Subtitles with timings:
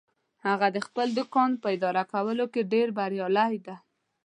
[0.47, 3.75] هغه د خپل دوکان په اداره کولو کې ډیر بریالی ده